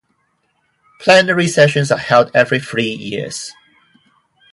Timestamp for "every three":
2.33-2.91